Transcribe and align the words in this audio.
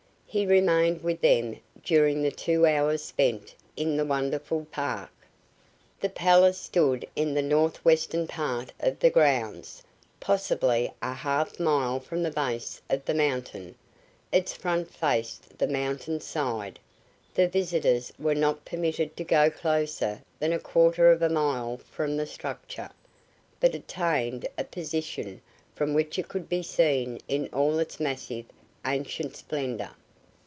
He 0.33 0.45
remained 0.45 1.03
with 1.03 1.19
them 1.19 1.59
during 1.83 2.21
the 2.21 2.31
two 2.31 2.65
hours 2.65 3.03
spent 3.03 3.53
in 3.75 3.97
the 3.97 4.05
wonderful 4.05 4.65
park. 4.71 5.11
The 5.99 6.07
palace 6.07 6.57
stood 6.57 7.05
in 7.17 7.33
the 7.33 7.41
northwestern 7.41 8.27
part 8.29 8.71
of 8.79 8.97
the 8.99 9.09
grounds, 9.09 9.83
possibly 10.21 10.93
a 11.01 11.11
half 11.11 11.59
mile 11.59 11.99
from 11.99 12.23
the 12.23 12.31
base 12.31 12.81
of 12.89 13.03
the 13.03 13.13
mountain. 13.13 13.75
Its 14.31 14.53
front 14.53 14.89
faced 14.93 15.57
the 15.57 15.67
mountain 15.67 16.21
side. 16.21 16.79
The 17.33 17.49
visitors 17.49 18.13
were 18.17 18.33
not 18.33 18.63
permitted 18.63 19.17
to 19.17 19.25
go 19.25 19.49
closer 19.51 20.21
than 20.39 20.53
a 20.53 20.59
quarter 20.59 21.11
of 21.11 21.21
a 21.21 21.27
mile 21.27 21.75
from 21.75 22.15
the 22.15 22.25
structure, 22.25 22.91
but 23.59 23.75
attained 23.75 24.47
a 24.57 24.63
position 24.63 25.41
from 25.75 25.93
which 25.93 26.17
it 26.17 26.29
could 26.29 26.47
be 26.47 26.63
seen 26.63 27.19
in 27.27 27.49
all 27.51 27.77
its 27.79 27.99
massive, 27.99 28.45
ancient 28.87 29.35
splendor. 29.35 29.89